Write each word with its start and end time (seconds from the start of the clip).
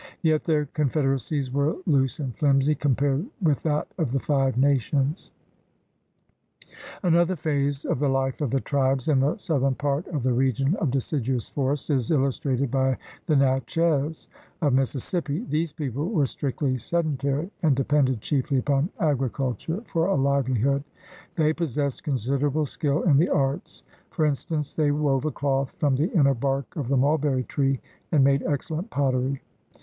Yet 0.23 0.45
their 0.45 0.65
confederacies 0.65 1.51
were 1.51 1.75
loose 1.85 2.17
and 2.17 2.35
flimsy 2.35 2.73
compared 2.73 3.27
with 3.39 3.61
that 3.61 3.87
of 3.99 4.11
the 4.13 4.19
Five 4.19 4.57
Nations. 4.57 5.29
162 7.01 7.05
THE 7.05 7.05
RED 7.05 7.05
MAN'S 7.05 7.05
CONTINENT 7.05 7.13
Another 7.13 7.35
phase 7.35 7.85
of 7.85 7.99
the 7.99 8.07
Hfe 8.07 8.41
of 8.43 8.49
the 8.49 8.65
tribes 8.67 9.07
in 9.07 9.19
the 9.19 9.37
southern 9.37 9.75
part 9.75 10.07
of 10.07 10.23
the 10.23 10.33
region 10.33 10.75
of 10.77 10.89
deciduous 10.89 11.49
forests 11.49 11.91
is 11.91 12.09
illustrated 12.09 12.71
by 12.71 12.97
the 13.27 13.35
Natchez 13.35 14.27
of 14.63 14.73
Mississippi. 14.73 15.45
These 15.47 15.71
people 15.73 16.09
were 16.09 16.25
strictly 16.25 16.79
sedentary 16.79 17.51
and 17.61 17.75
depended 17.75 18.21
chiefly 18.21 18.57
upon 18.57 18.89
agriculture 18.99 19.83
for 19.85 20.07
a 20.07 20.15
livelihood. 20.15 20.83
They 21.35 21.53
possessed 21.53 22.03
considerable 22.03 22.65
skill 22.65 23.03
in 23.03 23.17
the 23.17 23.29
arts. 23.29 23.83
For 24.09 24.25
in 24.25 24.33
stance, 24.33 24.73
they 24.73 24.89
wove 24.89 25.25
a 25.25 25.31
cloth 25.31 25.69
from 25.77 25.95
the 25.95 26.09
inner 26.13 26.33
bark 26.33 26.75
of 26.75 26.87
the 26.87 26.97
mulberry 26.97 27.43
tree 27.43 27.79
and 28.11 28.23
made 28.23 28.41
excellent 28.41 28.89
pottery. 28.89 29.43